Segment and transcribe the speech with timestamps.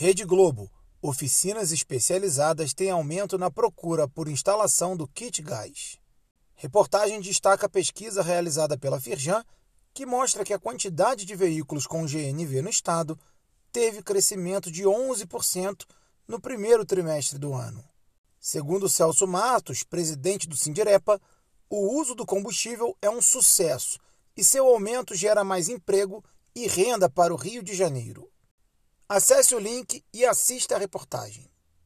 [0.00, 0.70] Rede Globo.
[1.02, 5.98] Oficinas especializadas têm aumento na procura por instalação do kit gás.
[6.54, 9.44] Reportagem destaca a pesquisa realizada pela Firjan,
[9.92, 13.18] que mostra que a quantidade de veículos com GNV no estado
[13.72, 15.84] teve crescimento de 11%
[16.28, 17.84] no primeiro trimestre do ano.
[18.38, 21.20] Segundo Celso Matos, presidente do Sindirepa,
[21.68, 23.98] o uso do combustível é um sucesso
[24.36, 26.24] e seu aumento gera mais emprego
[26.54, 28.30] e renda para o Rio de Janeiro.
[29.10, 31.50] Acesse o link e assista a reportagem.